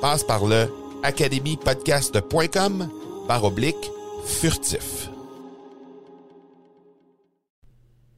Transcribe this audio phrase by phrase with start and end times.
[0.00, 0.66] Passe par le
[1.02, 2.88] academypodcast.com
[3.28, 3.90] par oblique
[4.24, 5.10] furtif.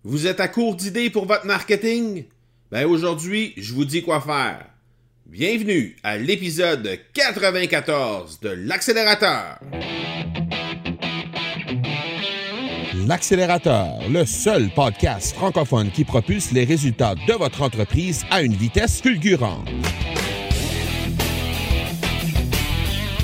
[0.05, 2.25] Vous êtes à court d'idées pour votre marketing?
[2.71, 4.65] Ben aujourd'hui, je vous dis quoi faire.
[5.27, 9.59] Bienvenue à l'épisode 94 de l'accélérateur.
[13.07, 19.01] L'accélérateur, le seul podcast francophone qui propulse les résultats de votre entreprise à une vitesse
[19.01, 19.69] fulgurante.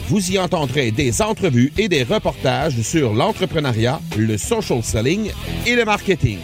[0.09, 5.31] Vous y entendrez des entrevues et des reportages sur l'entrepreneuriat, le social selling
[5.67, 6.39] et le marketing.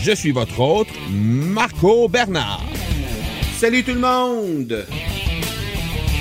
[0.00, 2.62] Je suis votre hôte, Marco Bernard.
[3.58, 4.86] Salut tout le monde!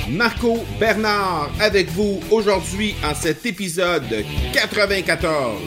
[0.10, 5.60] Marco Bernard avec vous aujourd'hui en cet épisode 94.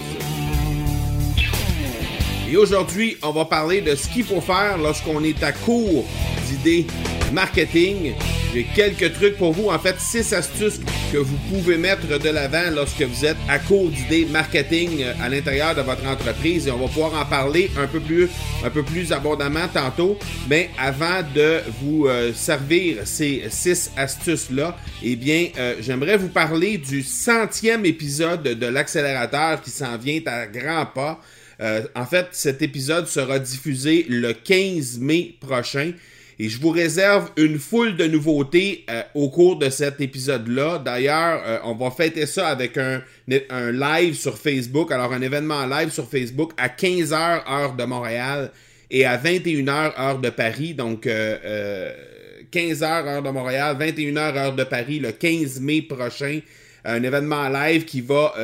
[2.51, 6.05] Et aujourd'hui, on va parler de ce qu'il faut faire lorsqu'on est à court
[6.49, 6.87] d'idées
[7.33, 8.15] marketing.
[8.53, 10.81] J'ai quelques trucs pour vous, en fait, six astuces
[11.13, 15.75] que vous pouvez mettre de l'avant lorsque vous êtes à court d'idées marketing à l'intérieur
[15.75, 18.29] de votre entreprise et on va pouvoir en parler un peu plus,
[18.65, 20.19] un peu plus abondamment tantôt.
[20.49, 26.79] Mais avant de vous euh, servir ces six astuces-là, eh bien, euh, j'aimerais vous parler
[26.79, 31.21] du centième épisode de l'accélérateur qui s'en vient à grands pas.
[31.61, 35.93] Euh, en fait, cet épisode sera diffusé le 15 mai prochain.
[36.39, 40.79] Et je vous réserve une foule de nouveautés euh, au cours de cet épisode-là.
[40.79, 43.03] D'ailleurs, euh, on va fêter ça avec un,
[43.51, 44.91] un, live sur Facebook.
[44.91, 48.51] Alors, un événement live sur Facebook à 15h heure de Montréal
[48.91, 50.75] et à 21h heure de Paris.
[50.75, 56.41] Donc, 15h heure de Montréal, 21h heure de Paris le 15 mai prochain.
[56.85, 58.35] Un événement live qui va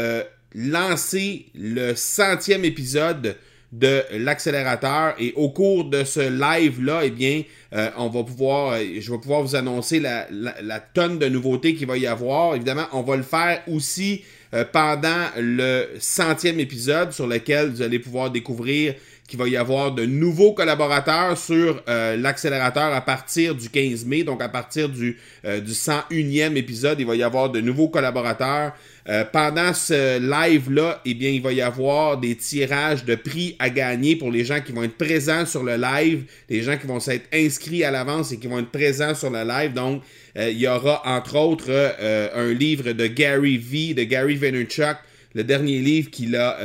[0.54, 3.36] lancer le centième épisode
[3.72, 5.14] de l'accélérateur.
[5.18, 7.42] Et au cours de ce live là eh bien
[7.72, 11.74] euh, on va pouvoir euh, je vais pouvoir vous annoncer la, la, tonne de nouveautés
[11.74, 12.56] qu'il va y avoir.
[12.56, 14.22] Évidemment on va le faire aussi
[14.54, 18.94] euh, pendant le centième épisode sur lequel vous allez pouvoir découvrir
[19.30, 24.42] qu'il va y avoir de nouveaux collaborateurs sur l'accélérateur à partir du 15 mai, donc
[24.42, 28.72] à partir du, du 101e épisode, il va y avoir de nouveaux collaborateurs.
[29.08, 33.70] Euh, pendant ce live-là, eh bien, il va y avoir des tirages de prix à
[33.70, 37.00] gagner pour les gens qui vont être présents sur le live, les gens qui vont
[37.00, 39.72] s'être inscrits à l'avance et qui vont être présents sur le live.
[39.72, 40.02] Donc,
[40.36, 44.98] euh, il y aura entre autres euh, un livre de Gary V, de Gary Vaynerchuk.
[45.34, 46.58] Le dernier livre qu'il a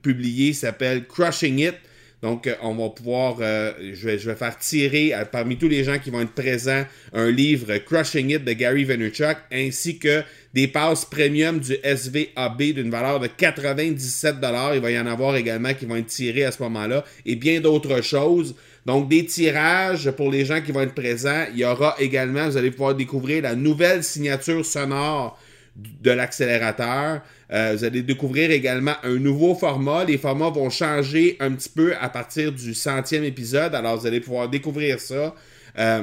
[0.00, 1.74] publié s'appelle Crushing It.
[2.22, 6.10] Donc, on va pouvoir, je, vais, je, vais, faire tirer parmi tous les gens qui
[6.10, 11.60] vont être présents un livre Crushing It de Gary Vaynerchuk, ainsi que des passes premium
[11.60, 14.36] du SVAB d'une valeur de 97
[14.74, 17.60] Il va y en avoir également qui vont être tirés à ce moment-là et bien
[17.60, 18.56] d'autres choses.
[18.86, 21.44] Donc, des tirages pour les gens qui vont être présents.
[21.52, 25.38] Il y aura également, vous allez pouvoir découvrir la nouvelle signature sonore
[25.78, 27.22] de l'accélérateur.
[27.52, 30.04] Euh, vous allez découvrir également un nouveau format.
[30.04, 33.74] Les formats vont changer un petit peu à partir du centième épisode.
[33.74, 35.34] Alors, vous allez pouvoir découvrir ça.
[35.78, 36.02] Euh,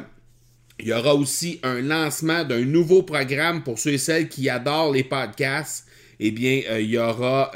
[0.79, 4.91] il y aura aussi un lancement d'un nouveau programme pour ceux et celles qui adorent
[4.91, 5.87] les podcasts.
[6.19, 7.51] Eh bien, euh, il y aura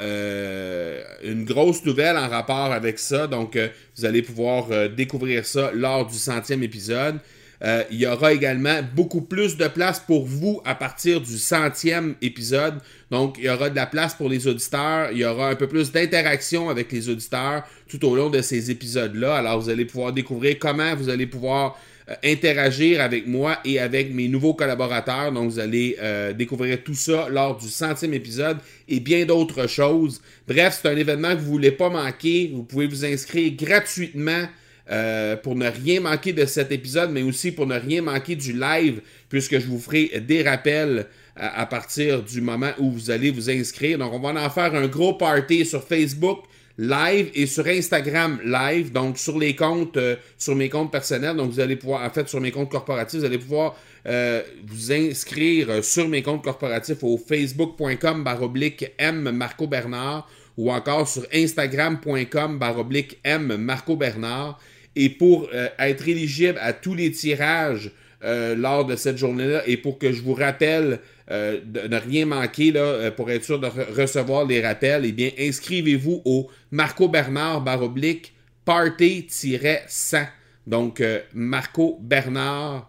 [1.22, 3.26] une grosse nouvelle en rapport avec ça.
[3.26, 3.58] Donc,
[3.96, 7.18] vous allez pouvoir découvrir ça lors du centième épisode.
[7.62, 12.14] Euh, il y aura également beaucoup plus de place pour vous à partir du centième
[12.22, 12.74] épisode.
[13.10, 15.10] Donc, il y aura de la place pour les auditeurs.
[15.12, 18.70] Il y aura un peu plus d'interaction avec les auditeurs tout au long de ces
[18.70, 19.36] épisodes-là.
[19.36, 21.78] Alors, vous allez pouvoir découvrir comment vous allez pouvoir
[22.08, 25.30] euh, interagir avec moi et avec mes nouveaux collaborateurs.
[25.30, 28.56] Donc, vous allez euh, découvrir tout ça lors du centième épisode
[28.88, 30.22] et bien d'autres choses.
[30.48, 32.50] Bref, c'est un événement que vous ne voulez pas manquer.
[32.54, 34.46] Vous pouvez vous inscrire gratuitement
[34.90, 38.52] euh, pour ne rien manquer de cet épisode, mais aussi pour ne rien manquer du
[38.52, 41.06] live, puisque je vous ferai des rappels
[41.36, 43.98] à, partir du moment où vous allez vous inscrire.
[43.98, 46.40] Donc, on va en faire un gros party sur Facebook
[46.76, 51.36] live et sur Instagram live, donc sur les comptes, euh, sur mes comptes personnels.
[51.36, 53.76] Donc, vous allez pouvoir, en fait, sur mes comptes corporatifs, vous allez pouvoir
[54.06, 61.06] euh, vous inscrire sur mes comptes corporatifs au facebook.com baroblique M Marco Bernard ou encore
[61.06, 64.58] sur instagram.com baroblique M Marco Bernard.
[65.00, 67.90] Et pour euh, être éligible à tous les tirages
[68.22, 70.98] euh, lors de cette journée-là et pour que je vous rappelle
[71.30, 75.30] euh, de ne rien manquer là, pour être sûr de recevoir les rappels, eh bien,
[75.38, 78.34] inscrivez-vous au Marco Bernard baroblique
[78.66, 80.26] party-100.
[80.66, 81.02] Donc,
[81.32, 82.84] Marco Bernard.ca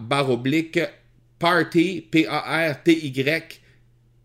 [0.00, 0.80] baroblique
[1.38, 3.60] party, P-A-R-T-Y,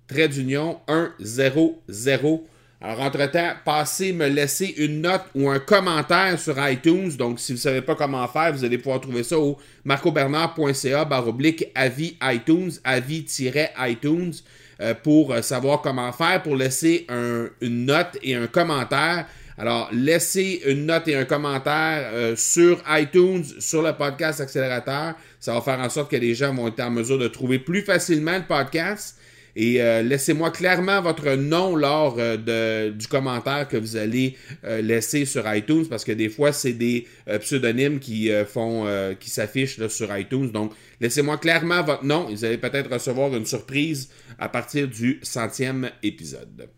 [0.07, 2.52] trait d'union 100
[2.85, 7.11] alors, entre-temps, passez me laisser une note ou un commentaire sur iTunes.
[7.17, 11.05] Donc, si vous ne savez pas comment faire, vous allez pouvoir trouver ça au marcobernard.ca
[11.05, 14.33] baroblique avis iTunes, avis-iTunes,
[14.81, 17.07] euh, pour euh, savoir comment faire, pour laisser
[17.61, 19.27] une note et un commentaire.
[19.57, 25.13] Alors, laissez une note et un commentaire sur iTunes, sur le podcast accélérateur.
[25.39, 27.83] Ça va faire en sorte que les gens vont être en mesure de trouver plus
[27.83, 29.15] facilement le podcast.
[29.55, 35.25] Et euh, laissez-moi clairement votre nom lors euh, du commentaire que vous allez euh, laisser
[35.25, 37.07] sur iTunes parce que des fois, c'est des
[37.41, 38.85] pseudonymes qui font
[39.19, 40.51] qui s'affichent sur iTunes.
[40.51, 44.09] Donc, laissez-moi clairement votre nom vous allez peut-être recevoir une surprise
[44.39, 46.69] à partir du centième épisode.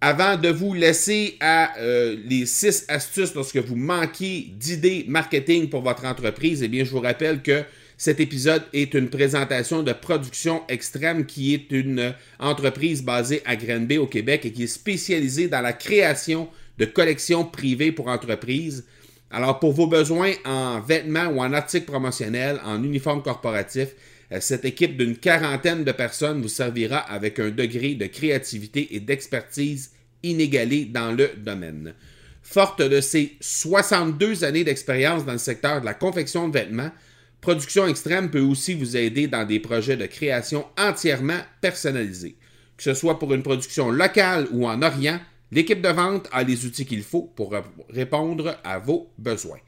[0.00, 6.04] Avant de vous laisser à les six astuces lorsque vous manquez d'idées marketing pour votre
[6.04, 7.64] entreprise, eh bien, je vous rappelle que
[7.98, 13.98] cet épisode est une présentation de Production Extrême, qui est une entreprise basée à Granby,
[13.98, 16.48] au Québec, et qui est spécialisée dans la création
[16.78, 18.86] de collections privées pour entreprises.
[19.32, 23.96] Alors, pour vos besoins en vêtements ou en articles promotionnels, en uniformes corporatifs,
[24.30, 29.00] euh, cette équipe d'une quarantaine de personnes vous servira avec un degré de créativité et
[29.00, 29.90] d'expertise
[30.22, 31.94] inégalé dans le domaine.
[32.42, 36.92] Forte de ses 62 années d'expérience dans le secteur de la confection de vêtements,
[37.40, 42.36] Production Extrême peut aussi vous aider dans des projets de création entièrement personnalisés.
[42.76, 45.20] Que ce soit pour une production locale ou en Orient,
[45.50, 47.54] l'équipe de vente a les outils qu'il faut pour
[47.90, 49.58] répondre à vos besoins.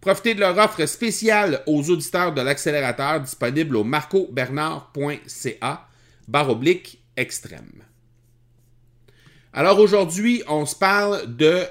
[0.00, 5.86] Profitez de leur offre spéciale aux auditeurs de l'accélérateur disponible au marcobernard.ca
[6.26, 7.84] barre oblique extrême.
[9.52, 11.64] Alors aujourd'hui, on se parle de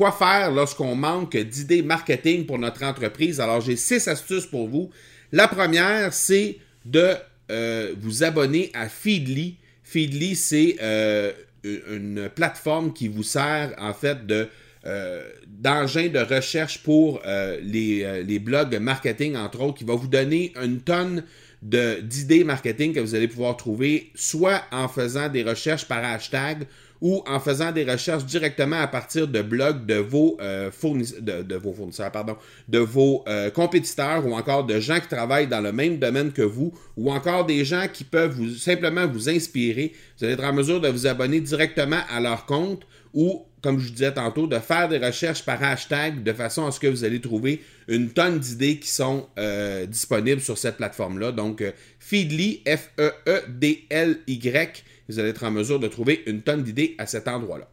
[0.00, 3.38] Quoi faire lorsqu'on manque d'idées marketing pour notre entreprise?
[3.38, 4.88] Alors, j'ai six astuces pour vous.
[5.30, 6.56] La première, c'est
[6.86, 7.12] de
[7.50, 9.58] euh, vous abonner à Feedly.
[9.84, 11.32] Feedly, c'est euh,
[11.64, 14.48] une plateforme qui vous sert en fait de
[14.86, 17.20] euh, d'engin de recherche pour
[17.62, 21.24] les, les, blogs marketing, entre autres, qui va vous donner une tonne
[21.60, 26.66] d'idées marketing que vous allez pouvoir trouver soit en faisant des recherches par hashtag
[27.00, 30.70] ou en faisant des recherches directement à partir de blogs de vos, euh,
[31.20, 32.36] de, vos fournisseurs, pardon,
[32.68, 36.42] de vos euh, compétiteurs ou encore de gens qui travaillent dans le même domaine que
[36.42, 39.92] vous ou encore des gens qui peuvent vous, simplement vous inspirer.
[40.18, 42.82] Vous allez être en mesure de vous abonner directement à leur compte
[43.12, 46.70] ou, comme je vous disais tantôt, de faire des recherches par hashtag de façon à
[46.70, 51.32] ce que vous allez trouver une tonne d'idées qui sont euh, disponibles sur cette plateforme-là.
[51.32, 51.64] Donc,
[51.98, 53.44] Feedly, F-E-E-D-L-Y,
[55.10, 57.68] vous allez être en mesure de trouver une tonne d'idées à cet endroit-là.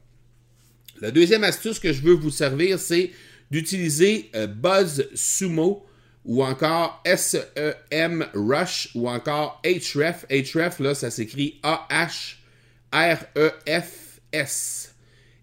[1.00, 3.12] La deuxième astuce que je veux vous servir, c'est
[3.52, 5.86] d'utiliser euh, Buzz Sumo
[6.26, 10.26] ou encore SEM Rush ou encore Href.
[10.30, 12.44] Href, là, ça s'écrit A-H-R-E-F-S.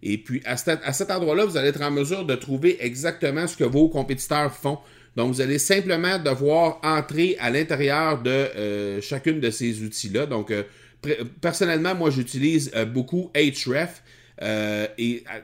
[0.02, 3.64] Et puis, à cet, endroit-là, vous allez être en mesure de trouver exactement ce que
[3.64, 4.78] vos compétiteurs font.
[5.16, 10.26] Donc, vous allez simplement devoir entrer à l'intérieur de euh, chacune de ces outils-là.
[10.26, 10.64] Donc, euh,
[11.40, 14.02] personnellement, moi, j'utilise euh, beaucoup Href.
[14.42, 15.40] Euh, et euh,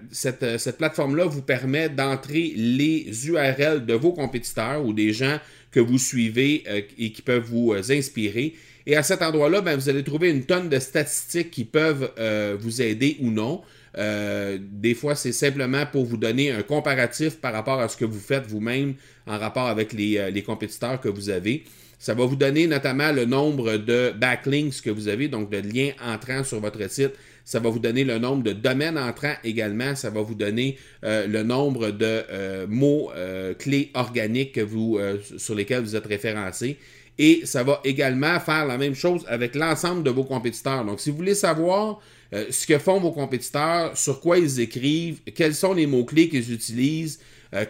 [0.58, 5.38] cette, plateforme-là vous permet d'entrer les URL de vos compétiteurs ou des gens
[5.70, 6.64] que vous suivez
[6.98, 8.54] et qui peuvent vous inspirer.
[8.86, 12.10] Et à cet endroit-là, ben, vous allez trouver une tonne de statistiques qui peuvent
[12.58, 13.62] vous aider ou non.
[13.94, 18.18] des fois, c'est simplement pour vous donner un comparatif par rapport à ce que vous
[18.18, 18.94] faites vous-même
[19.28, 21.62] en rapport avec les, les compétiteurs que vous avez.
[22.00, 25.92] Ça va vous donner notamment le nombre de backlinks que vous avez, donc de liens
[26.02, 27.12] entrants sur votre site.
[27.44, 29.94] Ça va vous donner le nombre de domaines entrants également.
[29.94, 34.98] Ça va vous donner euh, le nombre de euh, mots euh, clés organiques que vous,
[35.36, 36.78] sur lesquels vous êtes référencé.
[37.18, 40.86] Et ça va également faire la même chose avec l'ensemble de vos compétiteurs.
[40.86, 42.00] Donc, si vous voulez savoir
[42.32, 47.20] ce que font vos compétiteurs, sur quoi ils écrivent, quels sont les mots-clés qu'ils utilisent,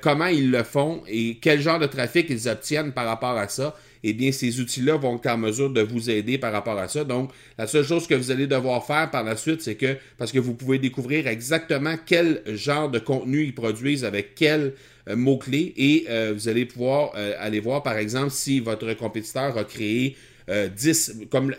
[0.03, 3.75] comment ils le font et quel genre de trafic ils obtiennent par rapport à ça,
[4.03, 7.05] eh bien, ces outils-là vont être en mesure de vous aider par rapport à ça.
[7.05, 10.33] Donc, la seule chose que vous allez devoir faire par la suite, c'est que, parce
[10.33, 14.73] que vous pouvez découvrir exactement quel genre de contenu ils produisent avec quel
[15.09, 19.57] euh, mots-clés et euh, vous allez pouvoir euh, aller voir, par exemple, si votre compétiteur
[19.57, 20.17] a créé
[20.49, 21.55] 10, comme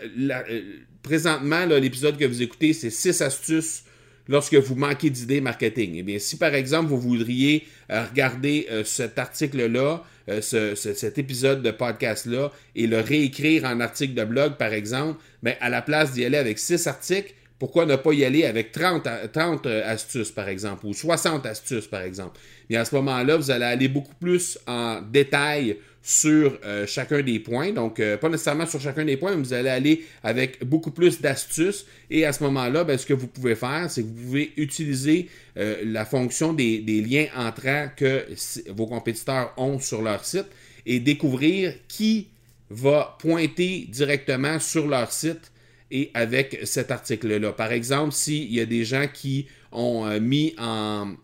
[1.02, 3.84] présentement, l'épisode que vous écoutez, c'est 6 astuces
[4.28, 5.94] lorsque vous manquez d'idées marketing.
[5.96, 12.52] Eh bien, si par exemple vous voudriez regarder cet article-là, euh, cet épisode de podcast-là
[12.74, 16.38] et le réécrire en article de blog, par exemple, mais à la place d'y aller
[16.38, 20.84] avec six articles, pourquoi ne pas y aller avec 30, 30 euh, astuces, par exemple,
[20.84, 22.40] ou 60 astuces, par exemple?
[22.72, 27.38] Et à ce moment-là, vous allez aller beaucoup plus en détail sur euh, chacun des
[27.38, 27.70] points.
[27.70, 31.20] Donc, euh, pas nécessairement sur chacun des points, mais vous allez aller avec beaucoup plus
[31.20, 31.84] d'astuces.
[32.08, 35.28] Et à ce moment-là, ben, ce que vous pouvez faire, c'est que vous pouvez utiliser
[35.58, 38.24] euh, la fonction des, liens entrants que
[38.70, 40.46] vos compétiteurs ont sur leur site
[40.86, 42.28] et découvrir qui
[42.70, 45.52] va pointer directement sur leur site
[45.90, 47.52] et avec cet article-là.
[47.52, 51.14] Par exemple, s'il y a des gens qui ont mis en,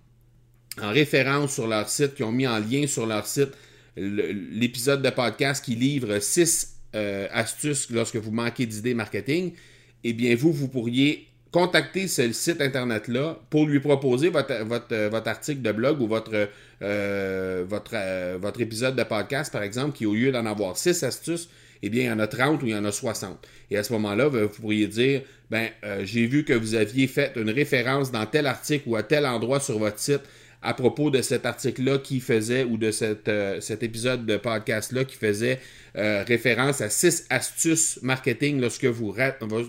[0.83, 3.51] en référence sur leur site, qui ont mis en lien sur leur site
[3.99, 9.53] l'épisode de podcast qui livre 6 euh, astuces lorsque vous manquez d'idées marketing,
[10.05, 15.09] eh bien, vous, vous pourriez contacter ce site internet-là pour lui proposer votre, votre, euh,
[15.09, 16.49] votre, article de blog ou votre,
[16.83, 21.49] euh, votre, votre épisode de podcast, par exemple, qui au lieu d'en avoir 6 astuces,
[21.83, 23.47] eh bien, il y en a 30 ou il y en a 60.
[23.71, 25.69] Et à ce moment-là, vous pourriez dire, ben,
[26.03, 29.61] j'ai vu que vous aviez fait une référence dans tel article ou à tel endroit
[29.61, 30.23] sur votre site
[30.63, 32.91] à propos de cet article-là qui faisait, ou de
[33.29, 35.61] euh, cet épisode de podcast-là qui faisait
[35.97, 39.15] euh, référence à six astuces marketing lorsque vous,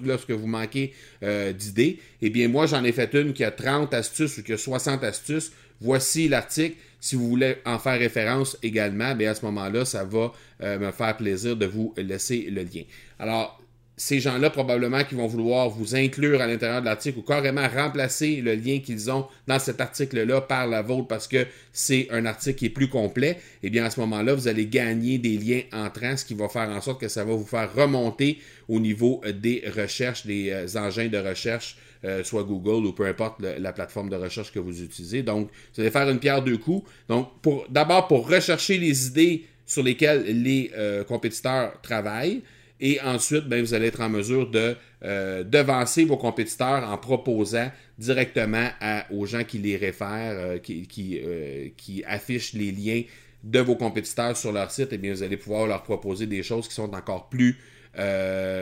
[0.03, 0.93] lorsque vous manquez
[1.23, 1.99] euh, d'idées.
[2.21, 5.03] Eh bien, moi, j'en ai fait une qui a 30 astuces ou qui a 60
[5.03, 5.51] astuces.
[5.81, 6.75] Voici l'article.
[6.99, 11.15] Si vous voulez en faire référence également, bien à ce moment-là, ça va me faire
[11.15, 12.81] plaisir de vous laisser le lien.
[13.17, 13.61] Alors,
[13.99, 18.37] ces gens-là, probablement, qui vont vouloir vous inclure à l'intérieur de l'article ou carrément remplacer
[18.37, 22.57] le lien qu'ils ont dans cet article-là par la vôtre parce que c'est un article
[22.57, 26.15] qui est plus complet, eh bien, à ce moment-là, vous allez gagner des liens entrants,
[26.15, 28.39] ce qui va faire en sorte que ça va vous faire remonter
[28.69, 31.75] au niveau des recherches, des euh, engins de recherche,
[32.05, 35.23] euh, soit Google ou peu importe la plateforme de recherche que vous utilisez.
[35.23, 36.89] Donc, vous allez faire une pierre deux coups.
[37.09, 37.27] Donc,
[37.69, 42.43] d'abord, pour rechercher les idées sur lesquelles les euh, compétiteurs travaillent,
[42.81, 47.69] et ensuite, ben, vous allez être en mesure de euh, devancer vos compétiteurs en proposant
[47.97, 48.69] directement
[49.11, 53.01] aux gens qui les réfèrent, euh, qui, euh, qui, affichent les liens
[53.43, 54.93] de vos compétiteurs sur leur site.
[54.93, 57.57] Et eh bien, vous allez pouvoir leur proposer des choses qui sont encore plus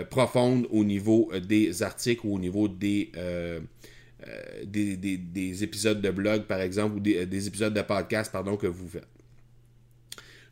[0.10, 3.12] profondes au niveau des articles ou au niveau des,
[4.64, 8.88] des, épisodes de blog, par exemple, ou des, des épisodes de podcast pardon, que vous
[8.88, 9.17] faites.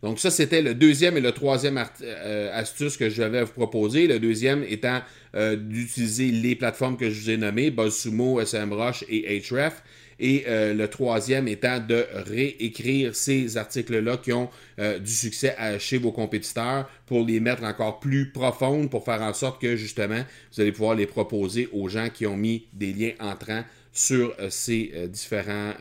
[0.04, 4.08] Donc ça, c'était le deuxième et le troisième euh, astuce que je vais vous proposer.
[4.08, 5.02] Le deuxième étant
[5.36, 9.84] euh, d'utiliser les plateformes que je vous ai nommées, BuzzSumo, SMrush et Href.
[10.18, 16.12] Et euh, le troisième étant de réécrire ces articles-là qui ont du succès chez vos
[16.12, 20.24] compétiteurs pour les mettre encore plus profondes, pour faire en sorte que justement,
[20.54, 24.92] vous allez pouvoir les proposer aux gens qui ont mis des liens entrants sur ces
[25.10, 25.74] différents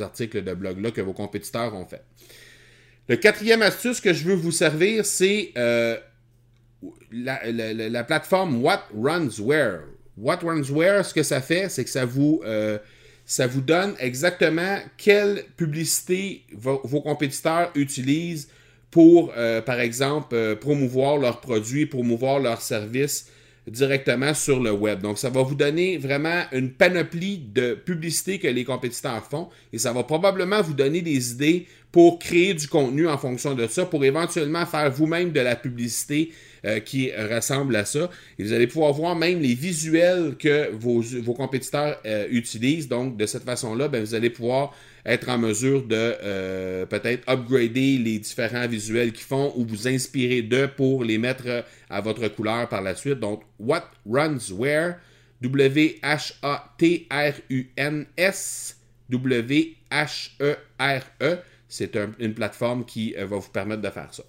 [0.00, 2.02] articles de blog-là que vos compétiteurs ont fait.
[3.06, 5.96] Le quatrième astuce que je veux vous servir, c'est euh,
[7.12, 9.80] la, plateforme What Runs Where.
[10.16, 12.78] What Runs Where, ce que ça fait, c'est que ça vous, euh,
[13.26, 18.48] ça vous donne exactement quelle publicité vos, compétiteurs utilisent
[18.90, 23.28] pour, euh, par exemple, promouvoir leurs produits, promouvoir leurs services
[23.66, 25.00] directement sur le web.
[25.00, 29.78] Donc, ça va vous donner vraiment une panoplie de publicités que les compétiteurs font et
[29.78, 33.86] ça va probablement vous donner des idées pour créer du contenu en fonction de ça,
[33.86, 36.32] pour éventuellement faire vous-même de la publicité
[36.64, 38.10] euh, qui ressemble à ça.
[38.36, 42.88] Et vous allez pouvoir voir même les visuels que vos, vos compétiteurs euh, utilisent.
[42.88, 44.74] Donc, de cette façon-là, ben, vous allez pouvoir
[45.06, 50.42] être en mesure de euh, peut-être upgrader les différents visuels qu'ils font ou vous inspirer
[50.42, 53.20] d'eux pour les mettre à votre couleur par la suite.
[53.20, 54.96] Donc, What Runs Where,
[55.42, 56.40] W-H-A-T-R-U-N-S
[59.10, 59.78] W-H-E-R-E.
[61.74, 64.22] C'est une plateforme qui va vous permettre de faire ça.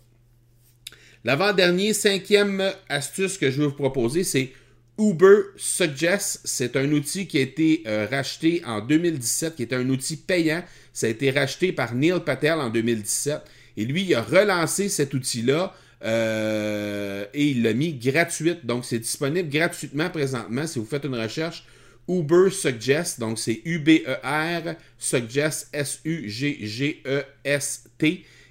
[1.24, 4.52] L'avant-dernier, cinquième astuce que je vais vous proposer, c'est
[4.98, 6.42] Uber Suggest.
[6.44, 10.64] C'est un outil qui a été racheté en 2017, qui est un outil payant.
[10.92, 13.42] Ça a été racheté par Neil Patel en 2017.
[13.78, 18.66] Et lui, il a relancé cet outil-là euh, et il l'a mis gratuite.
[18.66, 21.64] Donc, c'est disponible gratuitement présentement si vous faites une recherche.
[22.08, 27.06] Uber Suggest, donc c'est U-B-E-R, Suggest, S-U-G-G-E-S-T.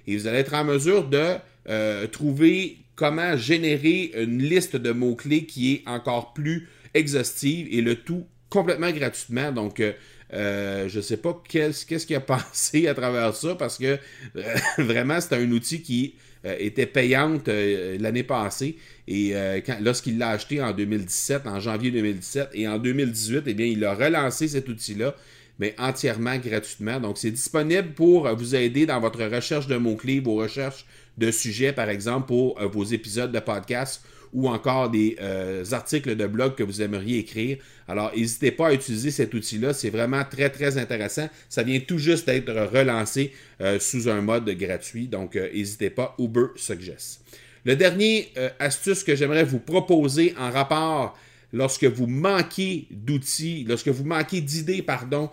[0.07, 1.35] Et vous allez être en mesure de
[1.69, 7.95] euh, trouver comment générer une liste de mots-clés qui est encore plus exhaustive et le
[7.95, 9.51] tout complètement gratuitement.
[9.51, 9.93] Donc, euh,
[10.35, 13.97] euh, je ne sais pas qu'est-ce qu'il a pensé à travers ça parce que
[14.35, 16.15] euh, vraiment, c'est un outil qui
[16.45, 18.77] euh, était payante l'année passée.
[19.07, 19.33] Et
[19.81, 23.93] lorsqu'il l'a acheté en 2017, en janvier 2017, et en 2018, eh bien, il a
[23.93, 25.15] relancé cet outil-là,
[25.59, 26.99] mais entièrement gratuitement.
[26.99, 30.85] Donc, c'est disponible pour vous aider dans votre recherche de mots-clés, vos recherches
[31.17, 34.03] de sujets, par exemple, pour vos épisodes de podcast
[34.35, 37.57] ou encore des euh, articles de blog que vous aimeriez écrire.
[37.87, 39.73] Alors, n'hésitez pas à utiliser cet outil-là.
[39.73, 41.29] C'est vraiment très, très intéressant.
[41.47, 45.07] Ça vient tout juste d'être relancé euh, sous un mode gratuit.
[45.07, 46.15] Donc, euh, n'hésitez pas.
[46.19, 47.21] Uber Suggest.
[47.63, 51.17] Le dernier astuce que j'aimerais vous proposer en rapport
[51.51, 55.31] lorsque vous manquez d'outils, lorsque vous manquez d'idées, pardon,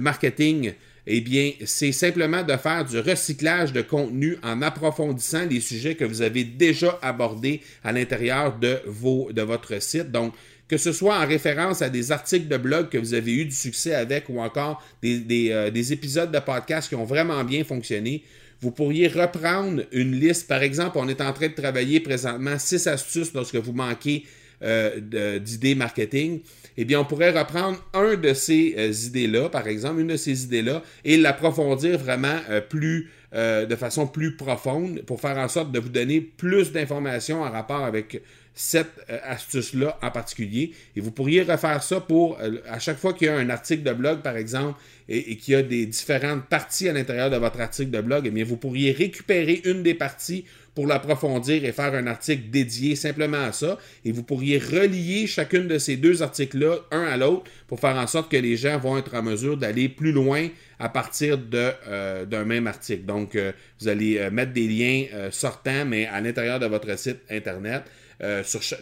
[0.00, 0.74] marketing,
[1.06, 6.04] eh bien, c'est simplement de faire du recyclage de contenu en approfondissant les sujets que
[6.04, 10.10] vous avez déjà abordés à l'intérieur de, vos, de votre site.
[10.10, 10.34] Donc,
[10.68, 13.54] que ce soit en référence à des articles de blog que vous avez eu du
[13.54, 18.22] succès avec ou encore des, euh, épisodes de podcast qui ont vraiment bien fonctionné,
[18.60, 20.46] vous pourriez reprendre une liste.
[20.46, 24.26] Par exemple, on est en train de travailler présentement six astuces lorsque vous manquez
[24.62, 26.40] euh, d'idées marketing
[26.76, 30.44] eh bien, on pourrait reprendre un de ces euh, idées-là, par exemple, une de ces
[30.44, 35.78] idées-là, et l'approfondir vraiment euh, plus, de façon plus profonde pour faire en sorte de
[35.78, 38.22] vous donner plus d'informations en rapport avec
[38.54, 40.72] cette astuce-là en particulier.
[40.96, 42.38] Et vous pourriez refaire ça pour,
[42.68, 44.78] à chaque fois qu'il y a un article de blog, par exemple,
[45.08, 48.30] et, qu'il y a des différentes parties à l'intérieur de votre article de blog, eh
[48.30, 53.42] bien, vous pourriez récupérer une des parties pour l'approfondir et faire un article dédié simplement
[53.42, 53.78] à ça.
[54.04, 58.06] Et vous pourriez relier chacune de ces deux articles-là, un à l'autre, pour faire en
[58.06, 62.44] sorte que les gens vont être en mesure d'aller plus loin à partir euh, d'un
[62.44, 63.04] même article.
[63.04, 67.18] Donc, euh, vous allez euh, mettre des liens sortants, mais à l'intérieur de votre site
[67.28, 67.82] Internet.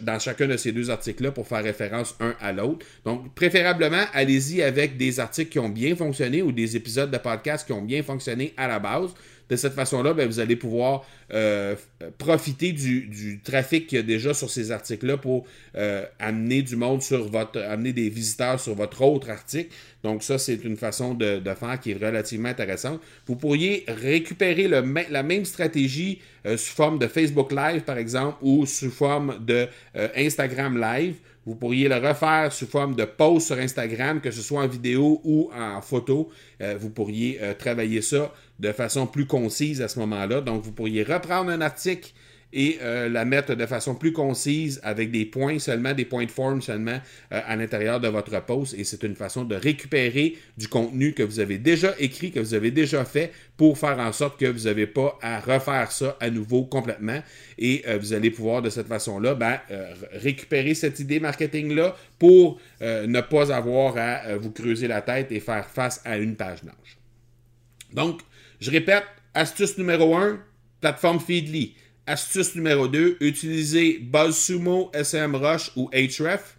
[0.01, 2.85] Dans chacun de ces deux articles-là pour faire référence un à l'autre.
[3.05, 7.65] Donc, préférablement, allez-y avec des articles qui ont bien fonctionné ou des épisodes de podcast
[7.65, 9.13] qui ont bien fonctionné à la base.
[9.49, 11.75] De cette façon-là, ben, vous allez pouvoir euh,
[12.17, 17.01] profiter du, trafic qu'il y a déjà sur ces articles-là pour euh, amener du monde
[17.01, 19.73] sur votre, amener des visiteurs sur votre autre article.
[20.03, 23.01] Donc ça, c'est une façon de, faire qui est relativement intéressante.
[23.25, 28.65] Vous pourriez récupérer la même stratégie euh, sous forme de Facebook Live, par exemple, ou
[28.65, 29.67] sous forme de
[30.15, 31.15] Instagram Live.
[31.49, 35.19] Vous pourriez le refaire sous forme de post sur Instagram, que ce soit en vidéo
[35.23, 36.29] ou en photo.
[36.77, 40.41] vous pourriez travailler ça de façon plus concise à ce moment-là.
[40.41, 42.11] Donc, vous pourriez reprendre un article
[42.51, 46.31] et euh, la mettre de façon plus concise avec des points seulement, des points de
[46.31, 46.99] forme seulement
[47.31, 48.73] euh, à l'intérieur de votre post.
[48.73, 52.53] Et c'est une façon de récupérer du contenu que vous avez déjà écrit, que vous
[52.53, 56.29] avez déjà fait pour faire en sorte que vous n'avez pas à refaire ça à
[56.29, 57.21] nouveau complètement.
[57.59, 59.59] Et euh, vous allez pouvoir de cette façon-là ben,
[60.13, 65.67] récupérer cette idée marketing-là pour ne pas avoir à vous creuser la tête et faire
[65.69, 66.97] face à une page blanche.
[67.93, 68.21] Donc,
[68.59, 70.39] je répète, astuce numéro 1,
[70.81, 71.75] plateforme Feedly.
[72.09, 76.57] Astuce numéro 2, utiliser BuzzSumo, SMrush ou Href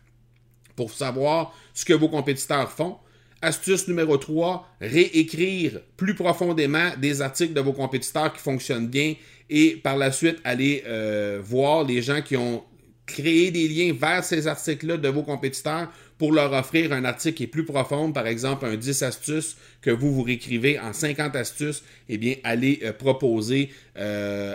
[0.77, 2.99] pour savoir ce que vos compétiteurs font.
[3.43, 9.17] Astuce numéro 3, réécrire plus profondément des articles de vos compétiteurs qui fonctionnent bien
[9.49, 12.63] et par la suite aller euh, voir les gens qui ont
[13.05, 15.89] créé des liens vers ces articles-là de vos compétiteurs
[16.21, 19.91] pour leur offrir un article qui est plus profond, par exemple un 10 astuces que
[19.91, 24.55] vous vous réécrivez en 50 astuces, eh bien, allez euh, proposer euh,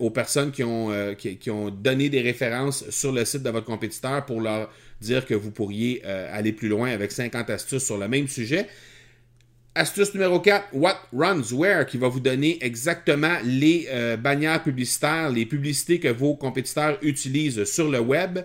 [0.00, 3.64] aux personnes qui ont, euh, qui, ont donné des références sur le site de votre
[3.64, 8.06] compétiteur pour leur dire que vous pourriez aller plus loin avec 50 astuces sur le
[8.06, 8.66] même sujet.
[9.74, 15.46] Astuce numéro 4, What Runs Where, qui va vous donner exactement les bannières publicitaires, les
[15.46, 18.40] publicités que vos compétiteurs utilisent sur le web.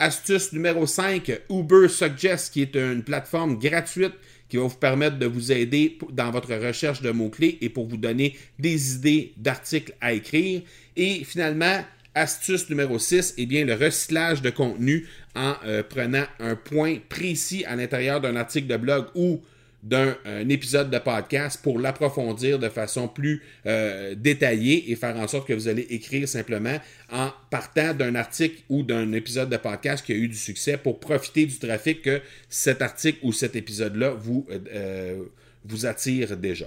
[0.00, 4.12] Astuce numéro 5, Uber Suggest, qui est une plateforme gratuite
[4.48, 7.96] qui va vous permettre de vous aider dans votre recherche de mots-clés et pour vous
[7.96, 10.62] donner des idées d'articles à écrire.
[10.96, 11.84] Et finalement,
[12.14, 17.64] Astuce numéro 6, eh bien, le recyclage de contenu en euh, prenant un point précis
[17.64, 19.40] à l'intérieur d'un article de blog ou
[19.82, 20.16] d'un
[20.48, 25.52] épisode de podcast pour l'approfondir de façon plus euh, détaillée et faire en sorte que
[25.52, 26.78] vous allez écrire simplement
[27.12, 30.98] en partant d'un article ou d'un épisode de podcast qui a eu du succès pour
[30.98, 35.22] profiter du trafic que cet article ou cet épisode-là vous, euh,
[35.64, 36.66] vous attire déjà.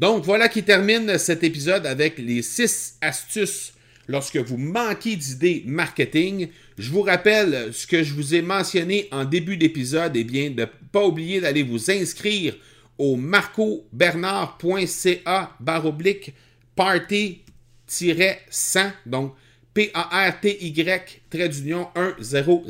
[0.00, 3.72] Donc voilà qui termine cet épisode avec les six astuces
[4.08, 6.48] lorsque vous manquez d'idées marketing.
[6.78, 10.50] Je vous rappelle ce que je vous ai mentionné en début d'épisode, et eh bien
[10.50, 12.54] de ne pas oublier d'aller vous inscrire
[12.98, 16.34] au marcobernard.ca baroblique
[16.76, 19.34] party-100, donc
[19.74, 21.88] P-A-R-T-Y, trait d'union
[22.20, 22.62] 100,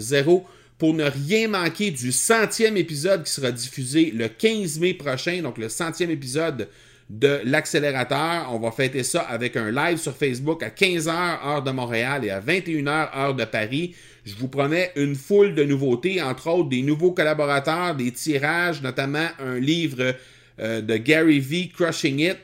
[0.79, 5.59] pour ne rien manquer du centième épisode qui sera diffusé le 15 mai prochain, donc
[5.59, 6.71] le centième épisode
[7.11, 8.49] de l'accélérateur.
[8.53, 12.31] On va fêter ça avec un live sur Facebook à 15h heure de Montréal et
[12.31, 13.95] à 21h heure de Paris.
[14.25, 19.29] Je vous promets une foule de nouveautés, entre autres des nouveaux collaborateurs, des tirages, notamment
[19.39, 20.15] un livre
[20.61, 22.39] euh, de Gary V, Crushing It,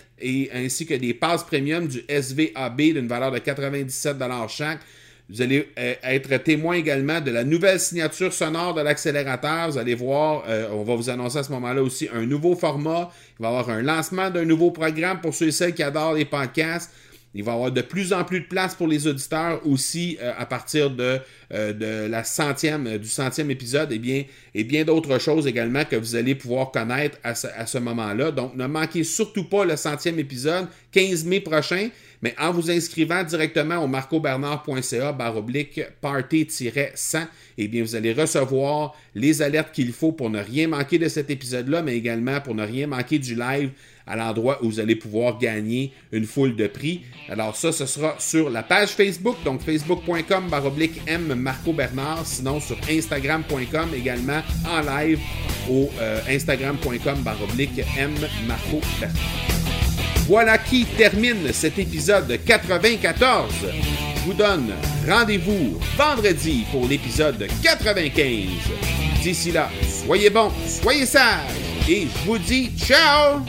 [0.54, 4.16] ainsi que des passes premium du SVAB d'une valeur de 97
[4.48, 4.80] chaque.
[5.30, 9.70] Vous allez euh, être témoin également de la nouvelle signature sonore de l'accélérateur.
[9.70, 13.10] Vous allez voir, euh, on va vous annoncer à ce moment-là aussi un nouveau format.
[13.38, 16.14] Il va y avoir un lancement d'un nouveau programme pour ceux et celles qui adorent
[16.14, 16.90] les podcasts.
[17.34, 20.32] Il va y avoir de plus en plus de place pour les auditeurs aussi euh,
[20.36, 21.18] à partir de,
[21.50, 26.34] de la centième, du centième épisode et bien, et d'autres choses également que vous allez
[26.34, 28.30] pouvoir connaître à ce, moment-là.
[28.30, 31.90] Donc, ne manquez surtout pas le centième épisode, 15 mai prochain.
[32.22, 37.26] Mais en vous inscrivant directement au marcobernard.ca baroblique party-100,
[37.58, 41.28] eh bien, vous allez recevoir les alertes qu'il faut pour ne rien manquer de cet
[41.28, 43.72] épisode-là, mais également pour ne rien manquer du live
[44.06, 47.02] à l'endroit où vous allez pouvoir gagner une foule de prix.
[47.28, 52.60] Alors ça, ce sera sur la page Facebook, donc facebook.com baroblique M Marco Bernard, sinon
[52.60, 55.20] sur instagram.com également en live
[55.70, 58.14] au euh, instagram.com baroblique M
[58.46, 59.20] Marco Bernard.
[60.26, 63.52] Voilà qui termine cet épisode 94.
[64.16, 64.72] Je vous donne
[65.06, 68.48] rendez-vous vendredi pour l'épisode 95.
[69.22, 69.70] D'ici là,
[70.06, 71.50] soyez bons, soyez sages
[71.88, 73.40] et je vous dis ciao